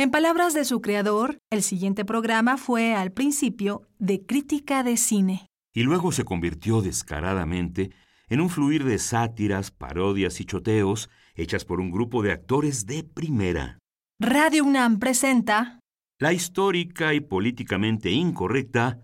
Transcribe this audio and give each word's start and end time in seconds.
En 0.00 0.10
palabras 0.10 0.54
de 0.54 0.64
su 0.64 0.80
creador, 0.80 1.42
el 1.50 1.62
siguiente 1.62 2.06
programa 2.06 2.56
fue 2.56 2.94
al 2.94 3.12
principio 3.12 3.82
de 3.98 4.24
crítica 4.24 4.82
de 4.82 4.96
cine. 4.96 5.46
Y 5.74 5.82
luego 5.82 6.10
se 6.10 6.24
convirtió 6.24 6.80
descaradamente 6.80 7.90
en 8.30 8.40
un 8.40 8.48
fluir 8.48 8.84
de 8.84 8.96
sátiras, 8.96 9.70
parodias 9.70 10.40
y 10.40 10.46
choteos 10.46 11.10
hechas 11.34 11.66
por 11.66 11.80
un 11.80 11.90
grupo 11.90 12.22
de 12.22 12.32
actores 12.32 12.86
de 12.86 13.04
primera. 13.04 13.78
Radio 14.18 14.64
UNAM 14.64 15.00
presenta 15.00 15.80
La 16.18 16.32
histórica 16.32 17.12
y 17.12 17.20
políticamente 17.20 18.10
incorrecta 18.10 19.02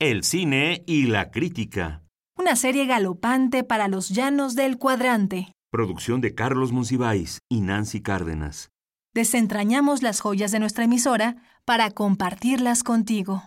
El 0.00 0.24
cine 0.24 0.82
y 0.86 1.08
la 1.08 1.30
crítica. 1.30 2.04
una 2.38 2.56
serie 2.56 2.86
galopante 2.86 3.64
para 3.64 3.86
los 3.86 4.08
llanos 4.08 4.54
del 4.54 4.78
cuadrante. 4.78 5.52
Producción 5.70 6.22
de 6.22 6.34
Carlos 6.34 6.72
Monsiváis 6.72 7.40
y 7.50 7.60
Nancy 7.60 8.00
Cárdenas. 8.00 8.70
Desentrañamos 9.14 10.02
las 10.02 10.20
joyas 10.20 10.52
de 10.52 10.60
nuestra 10.60 10.84
emisora 10.84 11.36
para 11.64 11.90
compartirlas 11.90 12.82
contigo. 12.82 13.42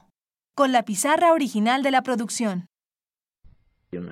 Con 0.55 0.71
la 0.71 0.83
pizarra 0.83 1.33
original 1.33 1.83
de 1.83 1.91
la 1.91 2.01
producción. 2.01 2.67
El 3.91 4.05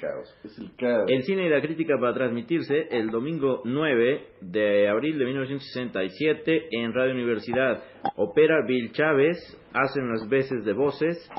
caos, 0.00 0.34
es 0.42 0.58
el 0.58 0.74
caos. 0.76 1.10
El 1.10 1.22
cine 1.24 1.46
y 1.46 1.50
la 1.50 1.60
crítica 1.60 1.96
va 1.96 2.10
a 2.10 2.14
transmitirse 2.14 2.88
el 2.90 3.10
domingo 3.10 3.60
9 3.64 4.26
de 4.40 4.88
abril 4.88 5.18
de 5.18 5.24
1967 5.26 6.68
en 6.70 6.94
Radio 6.94 7.12
Universidad. 7.12 7.82
Opera 8.16 8.64
Bill 8.66 8.90
Chávez, 8.92 9.36
hacen 9.74 10.08
las 10.08 10.26
veces 10.30 10.64
de 10.64 10.72
voces 10.72 11.30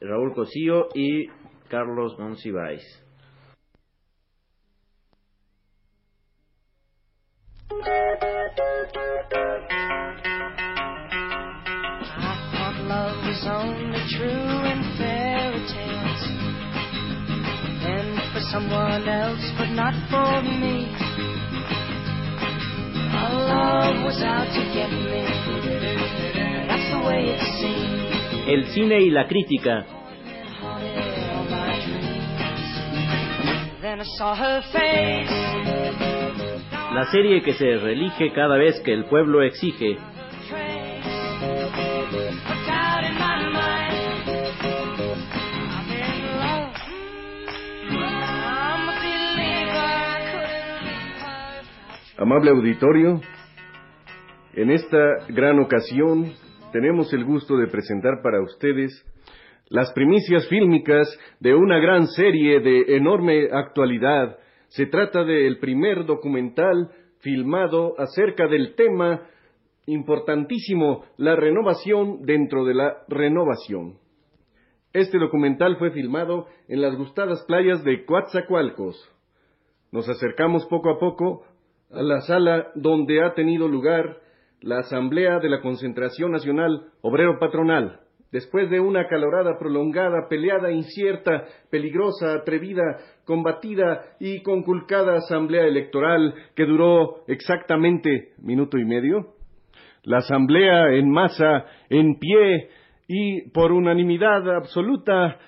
Raúl 0.00 0.34
Cosío 0.34 0.88
y 0.94 1.28
Carlos 1.68 2.18
Monsiváis. 2.18 2.82
Only 13.46 14.00
true 14.10 14.64
in 14.70 14.82
fairy 14.98 15.60
tales. 15.70 16.22
And 17.86 18.18
for 18.32 18.40
someone 18.50 19.08
else, 19.08 19.44
but 19.58 19.70
not 19.70 19.94
for 20.10 20.42
me. 20.42 20.90
Our 23.14 23.32
love 23.32 24.04
was 24.04 24.22
out 24.22 24.48
to 24.50 24.62
get 24.74 24.90
me. 24.90 25.22
That's 26.68 26.90
the 26.92 27.00
way 27.06 27.30
it 27.30 27.40
seemed. 27.60 28.06
El 28.48 28.64
cine 28.72 28.98
y 29.00 29.10
la 29.10 29.26
crítica. 29.26 29.84
Haunted 30.60 31.30
all 31.30 31.44
my 31.50 31.78
dreams. 31.84 32.70
Then 33.80 34.00
I 34.00 34.04
saw 34.18 34.34
her 34.34 34.62
face. 34.72 35.30
La 36.92 37.04
serie 37.10 37.42
que 37.42 37.54
se 37.54 37.76
reelige 37.76 38.32
cada 38.32 38.56
vez 38.56 38.80
que 38.80 38.92
el 38.92 39.04
pueblo 39.04 39.42
exige. 39.42 39.98
Amable 52.18 52.50
auditorio, 52.50 53.20
en 54.54 54.70
esta 54.70 55.26
gran 55.28 55.58
ocasión 55.58 56.32
tenemos 56.72 57.12
el 57.12 57.26
gusto 57.26 57.58
de 57.58 57.66
presentar 57.66 58.22
para 58.22 58.40
ustedes 58.40 59.04
las 59.68 59.92
primicias 59.92 60.48
fílmicas 60.48 61.06
de 61.40 61.54
una 61.54 61.78
gran 61.78 62.06
serie 62.06 62.60
de 62.60 62.96
enorme 62.96 63.48
actualidad. 63.52 64.38
Se 64.68 64.86
trata 64.86 65.24
del 65.24 65.58
primer 65.58 66.06
documental 66.06 66.90
filmado 67.18 67.94
acerca 68.00 68.46
del 68.46 68.74
tema 68.76 69.20
importantísimo, 69.84 71.04
la 71.18 71.36
renovación 71.36 72.22
dentro 72.22 72.64
de 72.64 72.74
la 72.76 72.96
renovación. 73.08 73.98
Este 74.94 75.18
documental 75.18 75.76
fue 75.76 75.90
filmado 75.90 76.46
en 76.66 76.80
las 76.80 76.96
gustadas 76.96 77.44
playas 77.44 77.84
de 77.84 78.06
Coatzacoalcos. 78.06 78.96
Nos 79.92 80.08
acercamos 80.08 80.64
poco 80.64 80.88
a 80.88 80.98
poco 80.98 81.44
a 81.90 82.02
la 82.02 82.20
sala 82.22 82.68
donde 82.74 83.22
ha 83.22 83.34
tenido 83.34 83.68
lugar 83.68 84.18
la 84.60 84.78
Asamblea 84.78 85.38
de 85.38 85.48
la 85.48 85.60
Concentración 85.60 86.32
Nacional 86.32 86.88
Obrero 87.02 87.38
Patronal. 87.38 88.00
Después 88.32 88.68
de 88.70 88.80
una 88.80 89.02
acalorada, 89.02 89.56
prolongada, 89.58 90.28
peleada, 90.28 90.72
incierta, 90.72 91.44
peligrosa, 91.70 92.34
atrevida, 92.34 92.82
combatida 93.24 94.16
y 94.18 94.42
conculcada 94.42 95.16
asamblea 95.16 95.64
electoral 95.64 96.34
que 96.54 96.66
duró 96.66 97.24
exactamente 97.28 98.32
minuto 98.38 98.78
y 98.78 98.84
medio, 98.84 99.34
la 100.02 100.18
asamblea 100.18 100.92
en 100.92 101.10
masa, 101.10 101.66
en 101.88 102.18
pie 102.18 102.68
y 103.08 103.48
por 103.50 103.72
unanimidad 103.72 104.56
absoluta 104.56 105.38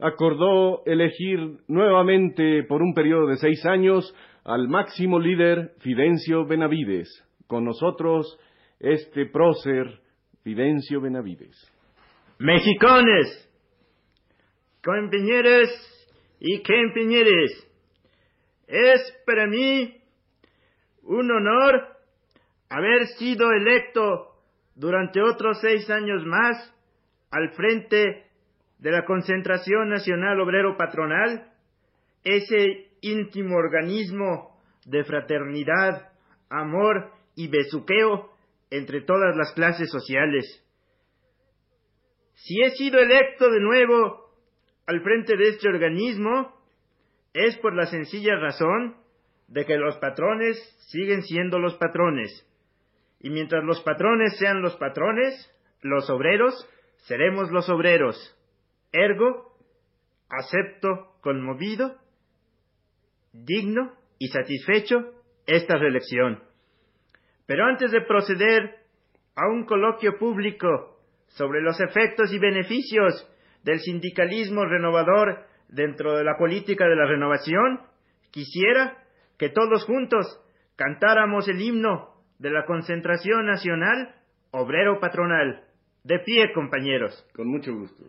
acordó 0.00 0.84
elegir 0.86 1.58
nuevamente 1.66 2.62
por 2.68 2.82
un 2.82 2.94
periodo 2.94 3.26
de 3.26 3.36
seis 3.36 3.64
años 3.66 4.14
al 4.48 4.66
máximo 4.66 5.20
líder 5.20 5.74
Fidencio 5.80 6.46
Benavides. 6.46 7.06
Con 7.46 7.66
nosotros 7.66 8.38
este 8.80 9.26
prócer 9.26 10.00
Fidencio 10.42 11.02
Benavides. 11.02 11.54
Mexicanes, 12.38 13.46
compañeros 14.82 15.68
y 16.40 16.62
compañeras, 16.62 17.50
es 18.66 19.22
para 19.26 19.46
mí 19.48 19.94
un 21.02 21.30
honor 21.30 21.82
haber 22.70 23.06
sido 23.18 23.52
electo 23.52 24.28
durante 24.74 25.20
otros 25.20 25.58
seis 25.60 25.90
años 25.90 26.24
más 26.24 26.74
al 27.30 27.50
frente 27.50 28.24
de 28.78 28.90
la 28.90 29.04
Concentración 29.04 29.90
Nacional 29.90 30.40
Obrero 30.40 30.74
Patronal, 30.78 31.52
ese 32.24 32.87
íntimo 33.02 33.56
organismo 33.56 34.58
de 34.84 35.04
fraternidad, 35.04 36.12
amor 36.50 37.12
y 37.34 37.48
besuqueo 37.48 38.30
entre 38.70 39.02
todas 39.02 39.36
las 39.36 39.52
clases 39.52 39.90
sociales. 39.90 40.64
Si 42.34 42.60
he 42.62 42.70
sido 42.70 43.00
electo 43.00 43.50
de 43.50 43.60
nuevo 43.60 44.30
al 44.86 45.02
frente 45.02 45.36
de 45.36 45.50
este 45.50 45.68
organismo, 45.68 46.54
es 47.34 47.56
por 47.58 47.74
la 47.74 47.86
sencilla 47.86 48.36
razón 48.36 48.96
de 49.48 49.64
que 49.64 49.76
los 49.76 49.96
patrones 49.98 50.56
siguen 50.90 51.22
siendo 51.22 51.58
los 51.58 51.74
patrones. 51.76 52.46
Y 53.20 53.30
mientras 53.30 53.64
los 53.64 53.80
patrones 53.82 54.36
sean 54.38 54.62
los 54.62 54.76
patrones, 54.76 55.52
los 55.82 56.08
obreros 56.10 56.54
seremos 57.06 57.50
los 57.50 57.68
obreros. 57.68 58.16
Ergo, 58.92 59.56
acepto 60.28 61.16
conmovido, 61.20 61.96
digno 63.32 63.92
y 64.18 64.28
satisfecho 64.28 65.12
esta 65.46 65.76
reelección. 65.76 66.42
Pero 67.46 67.64
antes 67.64 67.90
de 67.90 68.02
proceder 68.02 68.76
a 69.34 69.48
un 69.48 69.64
coloquio 69.64 70.18
público 70.18 70.98
sobre 71.28 71.60
los 71.62 71.80
efectos 71.80 72.32
y 72.32 72.38
beneficios 72.38 73.26
del 73.62 73.80
sindicalismo 73.80 74.64
renovador 74.64 75.46
dentro 75.68 76.16
de 76.16 76.24
la 76.24 76.36
política 76.36 76.86
de 76.86 76.96
la 76.96 77.06
renovación, 77.06 77.80
quisiera 78.30 78.98
que 79.38 79.50
todos 79.50 79.84
juntos 79.84 80.26
cantáramos 80.76 81.48
el 81.48 81.60
himno 81.60 82.14
de 82.38 82.50
la 82.50 82.64
concentración 82.64 83.46
nacional 83.46 84.14
obrero 84.50 85.00
patronal. 85.00 85.64
De 86.04 86.20
pie, 86.20 86.52
compañeros. 86.54 87.26
Con 87.34 87.48
mucho 87.48 87.74
gusto. 87.74 88.04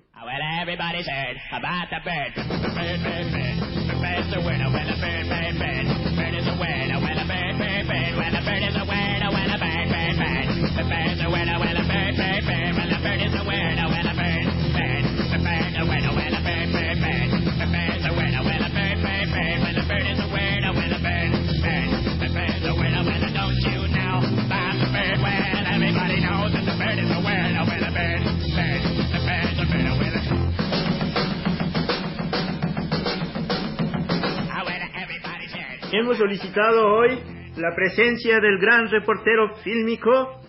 Hemos 35.92 36.20
solicitado 36.20 36.88
hoy 36.88 37.18
la 37.58 37.74
presencia 37.76 38.40
del 38.40 38.60
gran 38.60 38.92
reportero 38.92 39.56
fílmico 39.64 40.40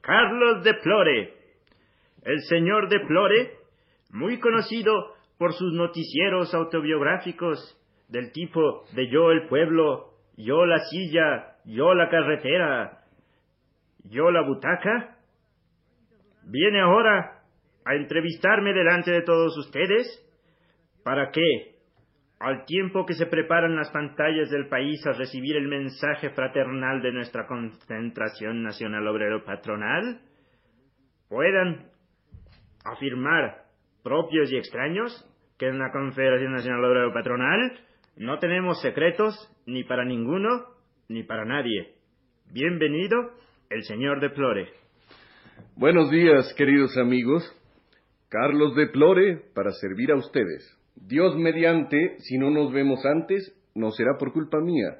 Carlos 0.00 0.64
de 0.64 0.72
Plore. 0.72 1.34
El 2.22 2.40
señor 2.48 2.88
de 2.88 3.00
Plore, 3.00 3.52
muy 4.10 4.40
conocido 4.40 4.92
por 5.36 5.52
sus 5.52 5.74
noticieros 5.74 6.54
autobiográficos 6.54 7.78
del 8.08 8.32
tipo 8.32 8.84
de 8.94 9.10
yo 9.10 9.32
el 9.32 9.48
pueblo, 9.48 10.14
yo 10.38 10.64
la 10.64 10.78
silla, 10.78 11.56
yo 11.66 11.92
la 11.92 12.08
carretera, 12.08 13.02
yo 14.04 14.30
la 14.30 14.46
butaca? 14.46 15.18
¿Viene 16.44 16.80
ahora 16.80 17.42
a 17.84 17.94
entrevistarme 17.96 18.72
delante 18.72 19.10
de 19.10 19.22
todos 19.22 19.58
ustedes? 19.58 20.06
¿Para 21.04 21.30
qué? 21.32 21.77
Al 22.40 22.64
tiempo 22.66 23.04
que 23.04 23.14
se 23.14 23.26
preparan 23.26 23.74
las 23.74 23.90
pantallas 23.90 24.48
del 24.50 24.68
país 24.68 25.04
a 25.06 25.12
recibir 25.12 25.56
el 25.56 25.66
mensaje 25.66 26.30
fraternal 26.30 27.02
de 27.02 27.12
nuestra 27.12 27.46
concentración 27.46 28.62
nacional 28.62 29.08
obrero 29.08 29.44
patronal, 29.44 30.20
puedan 31.28 31.90
afirmar 32.84 33.64
propios 34.04 34.52
y 34.52 34.56
extraños 34.56 35.24
que 35.58 35.66
en 35.66 35.78
la 35.78 35.90
Confederación 35.90 36.52
Nacional 36.52 36.84
Obrero 36.84 37.12
Patronal 37.12 37.72
no 38.16 38.38
tenemos 38.38 38.80
secretos 38.80 39.34
ni 39.66 39.82
para 39.82 40.04
ninguno 40.04 40.66
ni 41.08 41.24
para 41.24 41.44
nadie. 41.44 41.94
Bienvenido 42.52 43.32
el 43.68 43.82
señor 43.82 44.20
de 44.20 44.30
Plore. 44.30 44.68
Buenos 45.76 46.10
días, 46.10 46.54
queridos 46.56 46.96
amigos. 46.96 47.42
Carlos 48.28 48.76
de 48.76 48.86
Plore 48.88 49.42
para 49.54 49.72
servir 49.72 50.12
a 50.12 50.16
ustedes. 50.16 50.77
Dios 51.06 51.36
mediante, 51.36 52.16
si 52.18 52.38
no 52.38 52.50
nos 52.50 52.72
vemos 52.72 53.04
antes, 53.06 53.54
no 53.74 53.90
será 53.90 54.18
por 54.18 54.32
culpa 54.32 54.60
mía. 54.60 54.98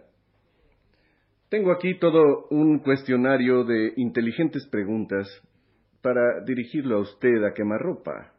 Tengo 1.48 1.72
aquí 1.72 1.98
todo 1.98 2.46
un 2.50 2.78
cuestionario 2.80 3.64
de 3.64 3.94
inteligentes 3.96 4.66
preguntas 4.68 5.26
para 6.02 6.44
dirigirlo 6.44 6.98
a 6.98 7.00
usted 7.00 7.42
a 7.44 7.54
quemarropa, 7.54 8.32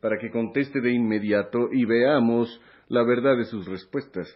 para 0.00 0.18
que 0.18 0.30
conteste 0.30 0.80
de 0.80 0.92
inmediato 0.92 1.68
y 1.72 1.84
veamos 1.84 2.60
la 2.88 3.02
verdad 3.04 3.36
de 3.36 3.44
sus 3.44 3.66
respuestas. 3.68 4.28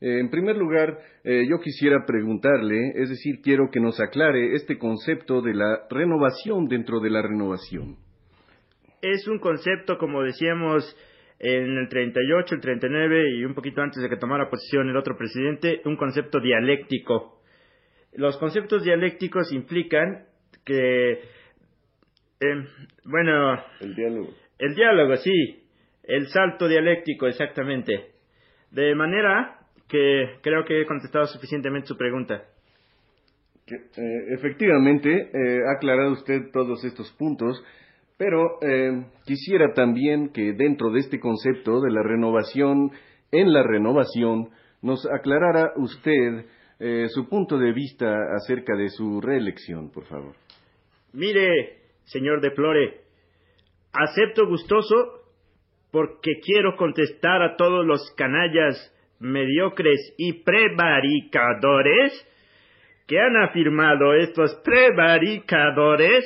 Eh, 0.00 0.18
en 0.18 0.30
primer 0.30 0.56
lugar, 0.56 0.98
eh, 1.24 1.44
yo 1.48 1.60
quisiera 1.60 2.04
preguntarle, 2.06 2.92
es 2.94 3.10
decir, 3.10 3.40
quiero 3.42 3.70
que 3.70 3.80
nos 3.80 4.00
aclare 4.00 4.54
este 4.54 4.78
concepto 4.78 5.42
de 5.42 5.54
la 5.54 5.86
renovación 5.90 6.66
dentro 6.66 7.00
de 7.00 7.10
la 7.10 7.22
renovación. 7.22 7.96
Es 9.02 9.26
un 9.28 9.38
concepto, 9.38 9.98
como 9.98 10.22
decíamos, 10.22 10.96
en 11.42 11.76
el 11.76 11.88
38, 11.88 12.54
el 12.54 12.60
39 12.60 13.30
y 13.36 13.44
un 13.44 13.54
poquito 13.54 13.82
antes 13.82 14.00
de 14.00 14.08
que 14.08 14.16
tomara 14.16 14.48
posición 14.48 14.88
el 14.88 14.96
otro 14.96 15.16
presidente, 15.16 15.82
un 15.84 15.96
concepto 15.96 16.40
dialéctico. 16.40 17.40
Los 18.14 18.38
conceptos 18.38 18.84
dialécticos 18.84 19.52
implican 19.52 20.24
que, 20.64 21.12
eh, 21.12 22.64
bueno... 23.04 23.60
El 23.80 23.94
diálogo. 23.96 24.30
El 24.56 24.74
diálogo, 24.76 25.16
sí. 25.16 25.64
El 26.04 26.28
salto 26.28 26.68
dialéctico, 26.68 27.26
exactamente. 27.26 28.12
De 28.70 28.94
manera 28.94 29.58
que 29.88 30.38
creo 30.42 30.64
que 30.64 30.82
he 30.82 30.86
contestado 30.86 31.26
suficientemente 31.26 31.88
su 31.88 31.96
pregunta. 31.96 32.44
Que, 33.66 33.74
eh, 33.74 34.34
efectivamente, 34.34 35.10
eh, 35.10 35.60
ha 35.66 35.76
aclarado 35.76 36.12
usted 36.12 36.52
todos 36.52 36.84
estos 36.84 37.10
puntos, 37.18 37.64
pero 38.16 38.58
eh, 38.62 39.04
quisiera 39.26 39.72
también 39.74 40.32
que 40.32 40.52
dentro 40.52 40.90
de 40.90 41.00
este 41.00 41.20
concepto 41.20 41.80
de 41.80 41.90
la 41.90 42.02
renovación, 42.02 42.90
en 43.30 43.52
la 43.52 43.62
renovación, 43.62 44.50
nos 44.82 45.06
aclarara 45.06 45.72
usted 45.76 46.46
su 47.10 47.28
punto 47.28 47.58
de 47.58 47.70
vista 47.72 48.12
acerca 48.34 48.74
de 48.74 48.88
su 48.88 49.20
reelección, 49.20 49.92
por 49.92 50.04
favor. 50.06 50.34
Mire, 51.12 51.78
señor 52.06 52.40
de 52.40 52.50
Plore, 52.50 53.02
acepto 53.92 54.48
gustoso 54.48 55.22
porque 55.92 56.40
quiero 56.42 56.74
contestar 56.76 57.42
a 57.42 57.56
todos 57.56 57.86
los 57.86 58.00
canallas 58.16 58.92
mediocres 59.20 60.14
y 60.16 60.42
prevaricadores 60.42 62.28
que 63.06 63.20
han 63.20 63.36
afirmado 63.36 64.14
estos 64.14 64.54
prevaricadores 64.64 66.24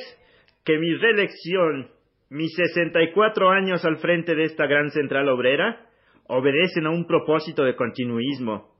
que 0.67 0.77
mi 0.77 0.93
reelección, 0.95 1.89
mis 2.29 2.53
64 2.53 3.49
años 3.51 3.85
al 3.85 3.99
frente 3.99 4.35
de 4.35 4.43
esta 4.43 4.67
gran 4.67 4.89
central 4.89 5.29
obrera, 5.29 5.87
obedecen 6.27 6.87
a 6.87 6.89
un 6.89 7.07
propósito 7.07 7.63
de 7.63 7.77
continuismo. 7.77 8.75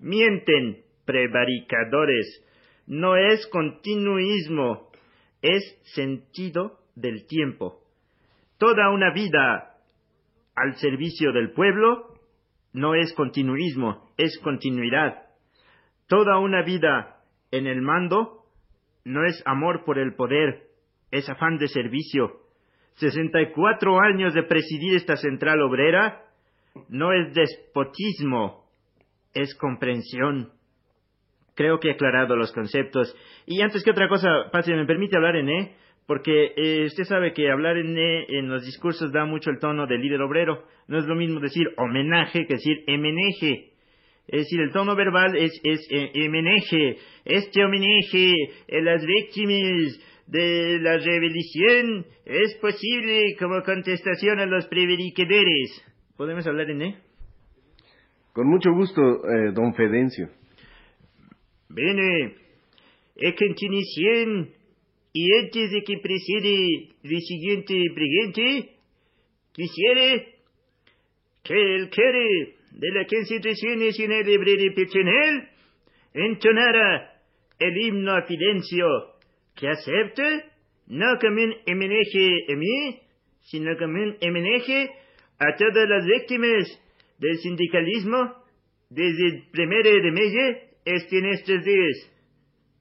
Mienten, 0.00 0.82
prevaricadores. 1.04 2.44
No 2.88 3.14
es 3.14 3.46
continuismo, 3.46 4.90
es 5.40 5.62
sentido 5.94 6.80
del 6.96 7.28
tiempo. 7.28 7.78
Toda 8.58 8.90
una 8.90 9.12
vida 9.12 9.76
al 10.56 10.74
servicio 10.78 11.30
del 11.30 11.52
pueblo 11.52 12.18
no 12.72 12.96
es 12.96 13.12
continuismo, 13.12 14.10
es 14.16 14.36
continuidad. 14.40 15.22
Toda 16.08 16.40
una 16.40 16.62
vida 16.62 17.20
en 17.52 17.68
el 17.68 17.82
mando 17.82 18.46
no 19.04 19.24
es 19.24 19.40
amor 19.46 19.84
por 19.84 20.00
el 20.00 20.16
poder, 20.16 20.73
es 21.14 21.28
afán 21.28 21.58
de 21.58 21.68
servicio. 21.68 22.40
64 22.96 24.00
años 24.00 24.34
de 24.34 24.42
presidir 24.42 24.96
esta 24.96 25.16
central 25.16 25.62
obrera 25.62 26.22
no 26.88 27.12
es 27.12 27.32
despotismo, 27.34 28.64
es 29.32 29.54
comprensión. 29.54 30.50
Creo 31.54 31.78
que 31.78 31.88
he 31.88 31.92
aclarado 31.92 32.36
los 32.36 32.52
conceptos. 32.52 33.14
Y 33.46 33.62
antes 33.62 33.84
que 33.84 33.92
otra 33.92 34.08
cosa, 34.08 34.28
Pase, 34.50 34.74
me 34.74 34.86
permite 34.86 35.16
hablar 35.16 35.36
en 35.36 35.48
E, 35.48 35.76
porque 36.06 36.52
eh, 36.56 36.84
usted 36.86 37.04
sabe 37.04 37.32
que 37.32 37.50
hablar 37.50 37.76
en, 37.76 37.96
E 37.96 38.26
en 38.38 38.48
los 38.48 38.64
discursos 38.64 39.12
da 39.12 39.24
mucho 39.24 39.50
el 39.50 39.60
tono 39.60 39.86
de 39.86 39.98
líder 39.98 40.20
obrero. 40.20 40.64
No 40.88 40.98
es 40.98 41.06
lo 41.06 41.14
mismo 41.14 41.38
decir 41.38 41.68
homenaje 41.76 42.46
que 42.46 42.54
decir 42.54 42.82
emeneje. 42.88 43.70
Es 44.26 44.40
decir, 44.40 44.60
el 44.60 44.72
tono 44.72 44.96
verbal 44.96 45.36
es, 45.36 45.52
es 45.62 45.86
eh. 45.90 46.96
Este 47.24 47.64
homenaje 47.64 48.34
a 48.72 48.80
las 48.80 49.04
víctimas 49.04 50.00
de 50.26 50.78
la 50.80 50.98
rebelión 50.98 52.06
es 52.24 52.54
posible 52.60 53.36
como 53.38 53.62
contestación 53.62 54.38
a 54.40 54.46
los 54.46 54.66
prevariquedores. 54.66 55.84
¿Podemos 56.16 56.46
hablar 56.46 56.70
en 56.70 56.82
E? 56.82 56.98
Con 58.32 58.48
mucho 58.48 58.72
gusto, 58.72 59.00
eh, 59.00 59.52
don 59.52 59.74
Fedencio. 59.74 60.28
Bene, 61.68 62.34
a 63.16 63.34
continuación, 63.36 64.50
y 65.12 65.32
antes 65.36 65.70
de 65.70 65.82
que 65.82 65.98
precede 65.98 66.88
el 67.02 67.20
siguiente 67.20 67.74
pregunta, 67.94 68.70
quisiera 69.52 70.24
que 71.44 71.74
el 71.76 71.90
quiere 71.90 72.56
de 72.72 72.90
la 72.92 73.06
Constitución 73.06 73.78
Nacional 73.78 74.22
Obrera 74.22 74.74
Personal 74.74 75.48
entonara 76.14 77.20
el 77.58 77.76
himno 77.76 78.12
a 78.12 78.22
Fidencio, 78.22 78.86
que 79.54 79.68
acepta 79.68 80.22
no 80.86 81.18
como 81.20 81.42
un 81.42 81.54
homenaje 81.66 82.52
a 82.52 82.56
mí, 82.56 83.00
sino 83.40 83.76
como 83.78 84.02
un 84.02 84.16
homenaje 84.22 84.90
a 85.38 85.56
todas 85.56 85.88
las 85.88 86.04
víctimas 86.06 86.80
del 87.18 87.38
sindicalismo 87.38 88.34
desde 88.90 89.26
el 89.26 89.48
primero 89.50 89.90
de 89.90 90.12
mayo 90.12 90.74
hasta 90.86 91.16
en 91.16 91.26
estos 91.26 91.64
días. 91.64 92.10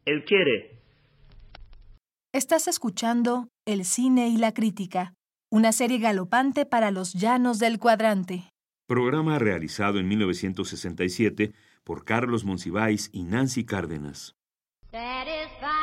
El 0.06 0.24
quiere. 0.26 0.72
Estás 2.34 2.68
escuchando 2.68 3.48
El 3.66 3.86
cine 3.86 4.28
y 4.28 4.38
la 4.38 4.54
crítica, 4.54 5.14
una 5.52 5.72
serie 5.72 6.00
galopante 6.00 6.66
para 6.66 6.92
los 6.92 7.14
llanos 7.14 7.60
del 7.60 7.80
cuadrante. 7.80 8.50
Programa 8.88 9.40
realizado 9.40 10.00
en 10.00 10.08
1967 10.08 11.54
por 11.84 12.04
Carlos 12.04 12.44
Monsiváis 12.44 13.10
y 13.14 13.24
Nancy 13.24 13.66
Cárdenas. 13.66 14.36
Satisfied, 14.92 15.83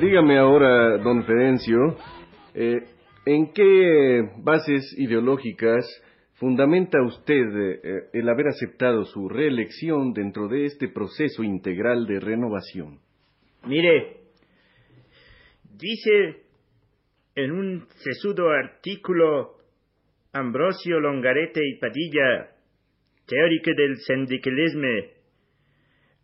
dígame 0.00 0.38
ahora, 0.38 0.98
don 0.98 1.24
Fedencio, 1.24 1.96
eh, 2.54 2.84
¿en 3.26 3.52
qué 3.52 4.30
bases 4.38 4.94
ideológicas 4.96 5.84
fundamenta 6.34 7.02
usted 7.02 7.34
eh, 7.34 7.80
el 8.12 8.28
haber 8.28 8.48
aceptado 8.48 9.04
su 9.04 9.28
reelección 9.28 10.12
dentro 10.12 10.48
de 10.48 10.66
este 10.66 10.88
proceso 10.88 11.42
integral 11.42 12.06
de 12.06 12.20
renovación? 12.20 13.00
Mire, 13.66 14.18
dice 15.76 16.42
en 17.34 17.52
un 17.52 17.86
sesudo 17.96 18.50
artículo 18.50 19.56
Ambrosio 20.32 21.00
Longarete 21.00 21.60
y 21.64 21.78
Padilla, 21.78 22.50
teórico 23.26 23.70
del 23.76 23.96
sindicalismo, 23.96 24.88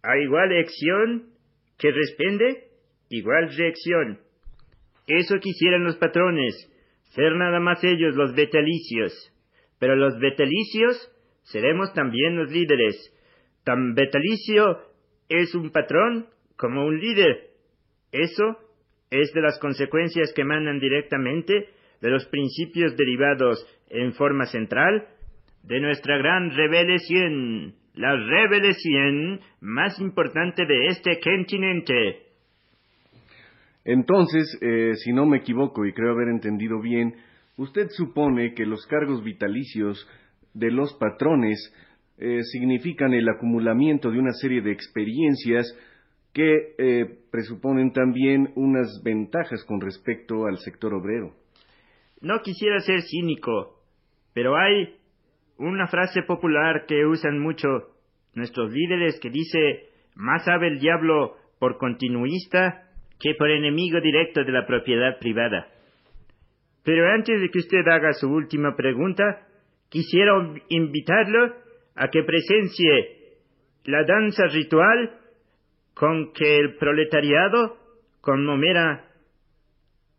a 0.02 0.16
igual 0.18 0.58
acción 0.58 1.30
que 1.78 1.90
responde, 1.90 2.73
igual 3.16 3.54
reacción. 3.56 4.18
Eso 5.06 5.38
quisieran 5.38 5.84
los 5.84 5.96
patrones, 5.96 6.54
ser 7.14 7.34
nada 7.36 7.60
más 7.60 7.82
ellos 7.84 8.14
los 8.14 8.34
betalicios. 8.34 9.12
Pero 9.78 9.96
los 9.96 10.18
betalicios 10.18 11.10
seremos 11.42 11.92
también 11.92 12.36
los 12.36 12.50
líderes. 12.50 13.12
Tan 13.64 13.94
betalicio 13.94 14.78
es 15.28 15.54
un 15.54 15.70
patrón 15.70 16.26
como 16.56 16.86
un 16.86 16.98
líder. 16.98 17.50
Eso 18.12 18.58
es 19.10 19.32
de 19.32 19.40
las 19.40 19.58
consecuencias 19.58 20.32
que 20.34 20.42
emanan 20.42 20.78
directamente 20.78 21.68
de 22.00 22.10
los 22.10 22.26
principios 22.26 22.96
derivados 22.96 23.64
en 23.88 24.12
forma 24.14 24.46
central 24.46 25.08
de 25.62 25.80
nuestra 25.80 26.18
gran 26.18 26.50
revelación, 26.50 27.74
la 27.94 28.14
revelación 28.16 29.40
más 29.60 29.98
importante 30.00 30.66
de 30.66 30.86
este 30.88 31.20
continente. 31.20 32.23
Entonces, 33.84 34.58
eh, 34.62 34.94
si 34.96 35.12
no 35.12 35.26
me 35.26 35.38
equivoco 35.38 35.84
y 35.84 35.92
creo 35.92 36.12
haber 36.12 36.28
entendido 36.28 36.80
bien, 36.80 37.14
usted 37.56 37.88
supone 37.90 38.54
que 38.54 38.64
los 38.64 38.86
cargos 38.86 39.22
vitalicios 39.22 40.08
de 40.54 40.70
los 40.70 40.94
patrones 40.94 41.72
eh, 42.16 42.42
significan 42.44 43.12
el 43.12 43.28
acumulamiento 43.28 44.10
de 44.10 44.18
una 44.18 44.32
serie 44.32 44.62
de 44.62 44.72
experiencias 44.72 45.66
que 46.32 46.74
eh, 46.78 47.18
presuponen 47.30 47.92
también 47.92 48.52
unas 48.56 49.02
ventajas 49.04 49.64
con 49.64 49.80
respecto 49.80 50.46
al 50.46 50.58
sector 50.58 50.94
obrero. 50.94 51.34
No 52.20 52.40
quisiera 52.42 52.80
ser 52.80 53.02
cínico, 53.02 53.80
pero 54.32 54.56
hay 54.56 54.96
una 55.58 55.86
frase 55.88 56.22
popular 56.22 56.86
que 56.88 57.04
usan 57.04 57.38
mucho 57.38 57.68
nuestros 58.34 58.72
líderes 58.72 59.20
que 59.20 59.30
dice, 59.30 59.90
más 60.16 60.44
sabe 60.44 60.68
el 60.68 60.80
diablo 60.80 61.36
por 61.58 61.78
continuista 61.78 62.84
que 63.24 63.34
por 63.36 63.50
enemigo 63.50 64.02
directo 64.02 64.44
de 64.44 64.52
la 64.52 64.66
propiedad 64.66 65.18
privada. 65.18 65.66
Pero 66.84 67.10
antes 67.10 67.40
de 67.40 67.48
que 67.48 67.60
usted 67.60 67.88
haga 67.88 68.12
su 68.12 68.28
última 68.28 68.76
pregunta, 68.76 69.46
quisiera 69.88 70.32
invitarlo 70.68 71.54
a 71.94 72.08
que 72.08 72.22
presencie 72.22 73.38
la 73.84 74.04
danza 74.04 74.44
ritual 74.48 75.18
con 75.94 76.34
que 76.34 76.58
el 76.58 76.76
proletariado 76.76 77.78
conmemora, 78.20 79.06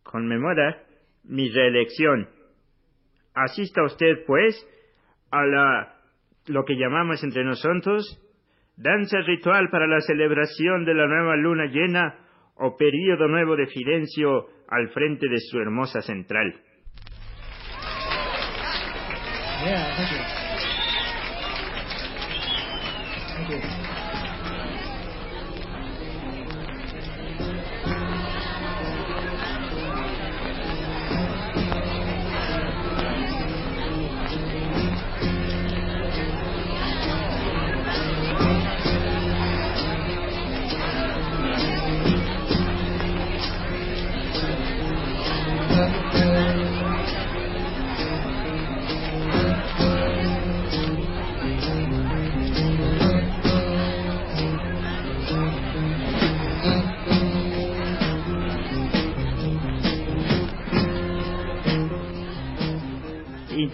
conmemora 0.01 0.81
mi 1.25 1.51
reelección. 1.51 2.27
Asista 3.35 3.83
usted, 3.83 4.25
pues, 4.25 4.55
a 5.29 5.45
la, 5.45 5.95
lo 6.47 6.65
que 6.65 6.75
llamamos 6.75 7.23
entre 7.23 7.43
nosotros, 7.43 8.19
danza 8.77 9.19
ritual 9.27 9.69
para 9.69 9.85
la 9.85 9.99
celebración 9.99 10.85
de 10.85 10.95
la 10.95 11.05
nueva 11.05 11.35
luna 11.35 11.65
llena 11.65 12.24
o 12.57 12.75
período 12.77 13.27
nuevo 13.27 13.55
de 13.55 13.67
Fidencio 13.67 14.47
al 14.67 14.89
frente 14.89 15.27
de 15.27 15.39
su 15.39 15.59
hermosa 15.59 16.01
central. 16.01 16.53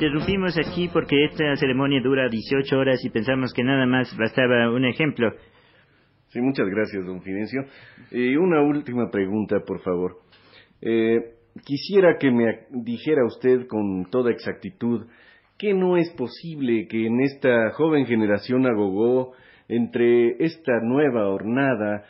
Interrumpimos 0.01 0.57
aquí 0.57 0.89
porque 0.91 1.25
esta 1.25 1.55
ceremonia 1.57 2.01
dura 2.01 2.27
18 2.27 2.75
horas 2.75 3.05
y 3.05 3.11
pensamos 3.11 3.53
que 3.53 3.63
nada 3.63 3.85
más 3.85 4.11
bastaba 4.17 4.71
un 4.71 4.83
ejemplo. 4.83 5.31
Sí, 6.29 6.41
muchas 6.41 6.67
gracias, 6.69 7.05
don 7.05 7.21
Fidencio. 7.21 7.65
Y 8.09 8.35
una 8.35 8.63
última 8.63 9.11
pregunta, 9.11 9.59
por 9.59 9.79
favor. 9.83 10.17
Eh, 10.81 11.19
quisiera 11.63 12.17
que 12.17 12.31
me 12.31 12.65
dijera 12.71 13.23
usted 13.27 13.67
con 13.67 14.09
toda 14.09 14.31
exactitud 14.31 15.05
que 15.59 15.75
no 15.75 15.97
es 15.97 16.09
posible 16.17 16.87
que 16.87 17.05
en 17.05 17.21
esta 17.21 17.69
joven 17.73 18.07
generación 18.07 18.65
agogó, 18.65 19.33
entre 19.67 20.43
esta 20.43 20.79
nueva 20.81 21.29
hornada, 21.29 22.05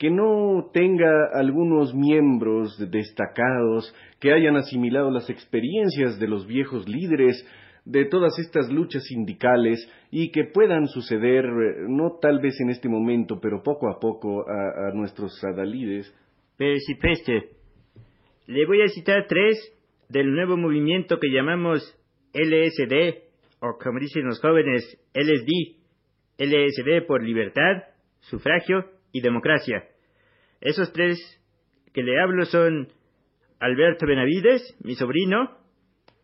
que 0.00 0.10
no 0.10 0.70
tenga 0.72 1.26
algunos 1.34 1.94
miembros 1.94 2.74
destacados 2.90 3.94
que 4.18 4.32
hayan 4.32 4.56
asimilado 4.56 5.10
las 5.10 5.28
experiencias 5.28 6.18
de 6.18 6.26
los 6.26 6.46
viejos 6.46 6.88
líderes 6.88 7.46
de 7.84 8.06
todas 8.06 8.38
estas 8.38 8.72
luchas 8.72 9.04
sindicales 9.04 9.78
y 10.10 10.30
que 10.30 10.44
puedan 10.44 10.86
suceder, 10.86 11.44
eh, 11.44 11.84
no 11.86 12.18
tal 12.18 12.40
vez 12.40 12.58
en 12.62 12.70
este 12.70 12.88
momento, 12.88 13.40
pero 13.42 13.62
poco 13.62 13.90
a 13.90 14.00
poco 14.00 14.46
a, 14.48 14.90
nuestros 14.94 15.38
adalides. 15.44 16.10
Pero 16.56 16.78
si 16.78 16.94
peste, 16.94 17.50
le 18.46 18.64
voy 18.64 18.80
a 18.80 18.88
citar 18.88 19.26
tres 19.28 19.58
del 20.08 20.32
nuevo 20.32 20.56
movimiento 20.56 21.18
que 21.20 21.30
llamamos 21.30 21.82
LSD, 22.32 23.18
o 23.60 23.76
como 23.78 24.00
dicen 24.00 24.24
los 24.24 24.40
jóvenes, 24.40 24.98
LSD. 25.12 25.78
LSD 26.38 27.06
por 27.06 27.22
libertad, 27.22 27.82
sufragio 28.20 28.98
y 29.12 29.20
democracia. 29.20 29.84
Esos 30.60 30.92
tres 30.92 31.18
que 31.92 32.02
le 32.02 32.20
hablo 32.20 32.44
son 32.44 32.88
Alberto 33.58 34.06
Benavides, 34.06 34.76
mi 34.82 34.94
sobrino, 34.94 35.58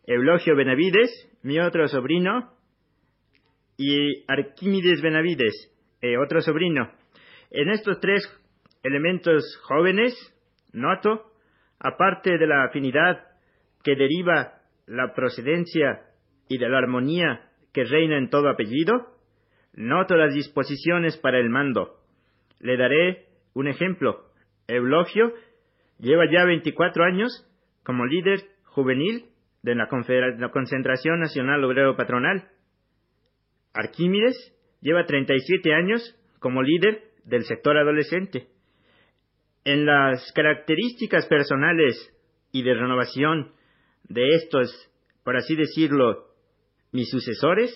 Eulogio 0.05 0.55
Benavides, 0.55 1.11
mi 1.43 1.59
otro 1.59 1.87
sobrino, 1.87 2.51
y 3.77 4.23
Arquímedes 4.27 5.01
Benavides, 5.01 5.71
eh, 6.01 6.17
otro 6.17 6.41
sobrino. 6.41 6.91
En 7.51 7.69
estos 7.69 7.99
tres 7.99 8.23
elementos 8.83 9.43
jóvenes, 9.63 10.13
noto, 10.73 11.31
aparte 11.79 12.37
de 12.37 12.47
la 12.47 12.65
afinidad 12.65 13.23
que 13.83 13.95
deriva 13.95 14.61
la 14.87 15.13
procedencia 15.13 16.01
y 16.49 16.57
de 16.57 16.69
la 16.69 16.79
armonía 16.79 17.49
que 17.73 17.83
reina 17.83 18.17
en 18.17 18.29
todo 18.29 18.49
apellido, 18.49 19.15
noto 19.73 20.15
las 20.15 20.33
disposiciones 20.33 21.17
para 21.17 21.39
el 21.39 21.49
mando. 21.49 21.99
Le 22.59 22.77
daré 22.77 23.25
un 23.53 23.67
ejemplo. 23.67 24.31
Eulogio 24.67 25.33
lleva 25.99 26.25
ya 26.31 26.45
24 26.45 27.03
años 27.03 27.45
como 27.83 28.05
líder 28.05 28.41
juvenil 28.65 29.25
de 29.63 29.75
la, 29.75 29.87
la 30.37 30.49
Concentración 30.51 31.19
Nacional 31.19 31.63
Obrero 31.63 31.95
Patronal. 31.95 32.49
Arquímedes 33.73 34.53
lleva 34.81 35.05
37 35.05 35.73
años 35.73 36.15
como 36.39 36.61
líder 36.61 37.03
del 37.25 37.43
sector 37.43 37.77
adolescente. 37.77 38.47
En 39.65 39.85
las 39.85 40.31
características 40.33 41.27
personales 41.27 41.95
y 42.51 42.63
de 42.63 42.73
renovación 42.73 43.51
de 44.07 44.35
estos, 44.35 44.71
por 45.23 45.35
así 45.35 45.55
decirlo, 45.55 46.27
mis 46.91 47.09
sucesores, 47.09 47.71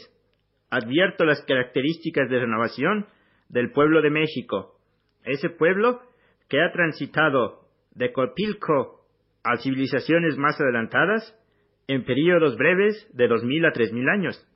advierto 0.70 1.26
las 1.26 1.44
características 1.46 2.30
de 2.30 2.40
renovación 2.40 3.08
del 3.52 3.72
pueblo 3.72 4.02
de 4.02 4.10
México, 4.10 4.76
ese 5.24 5.50
pueblo 5.50 6.02
que 6.48 6.62
ha 6.62 6.72
transitado 6.72 7.62
de 7.94 8.12
Copilco 8.12 9.02
a 9.44 9.58
civilizaciones 9.58 10.38
más 10.38 10.60
adelantadas 10.60 11.38
en 11.88 12.06
períodos 12.06 12.56
breves 12.58 13.08
de 13.14 13.30
2.000 13.30 13.68
a 13.68 13.74
3.000 13.74 14.10
años. 14.14 14.48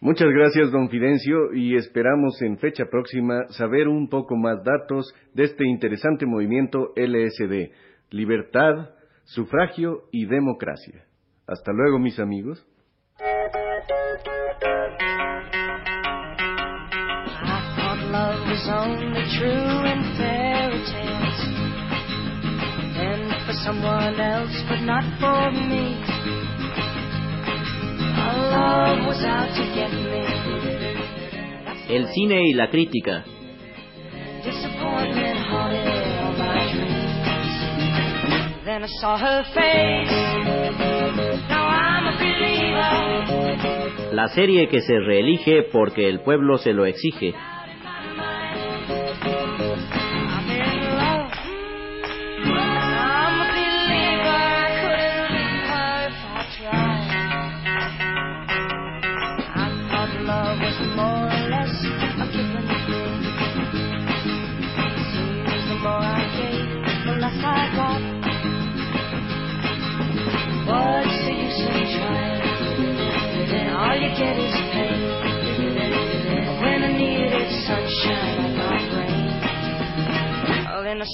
Muchas 0.00 0.30
gracias, 0.30 0.70
don 0.70 0.88
Fidencio, 0.88 1.52
y 1.52 1.76
esperamos 1.76 2.40
en 2.40 2.58
fecha 2.58 2.86
próxima 2.86 3.46
saber 3.48 3.86
un 3.88 4.08
poco 4.08 4.36
más 4.36 4.64
datos 4.64 5.12
de 5.34 5.44
este 5.44 5.66
interesante 5.66 6.24
movimiento 6.24 6.92
LSD, 6.96 7.72
libertad, 8.10 8.90
sufragio 9.24 10.04
y 10.10 10.26
democracia. 10.26 11.04
Hasta 11.46 11.72
luego, 11.72 11.98
mis 11.98 12.18
amigos. 12.18 12.66
Only 18.68 19.22
true 19.38 19.84
in 19.86 20.16
fairy 20.16 20.84
tales. 20.84 21.20
someone 23.64 24.18
else, 24.20 24.56
but 24.68 24.80
not 24.80 25.04
for 25.20 25.50
me. 25.52 25.96
Our 28.16 28.36
love 28.50 29.06
was 29.06 29.24
out 29.24 29.50
to 29.56 29.64
get 29.74 29.92
me. 29.92 30.20
El 31.88 32.06
cine 32.08 32.40
y 32.42 32.52
la 32.54 32.68
crítica. 32.70 33.24
Disappointment 34.44 35.38
haunted 35.50 36.18
all 36.22 36.32
my 36.38 36.72
dreams. 36.72 37.56
Then 38.64 38.84
I 38.84 38.86
saw 39.00 39.18
her 39.18 39.42
face. 39.54 40.10
Now 41.48 41.66
I'm 41.66 42.06
a 42.06 42.16
believer. 42.18 44.14
La 44.14 44.28
serie 44.28 44.68
que 44.68 44.80
se 44.80 44.98
reelige 45.00 45.64
porque 45.72 46.08
el 46.08 46.20
pueblo 46.20 46.58
se 46.58 46.72
lo 46.72 46.84
exige. 46.86 47.34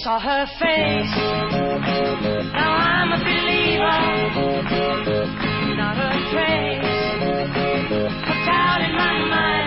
saw 0.02 0.18
her 0.18 0.46
face. 0.58 1.14
Now 2.52 2.72
I'm 2.74 3.12
a 3.12 3.18
believer, 3.18 4.00
not 5.76 5.96
a 5.96 6.10
trace. 6.32 6.96
Put 8.24 8.48
out 8.48 8.80
in 8.82 8.92
my 8.96 9.18
mind. 9.30 9.65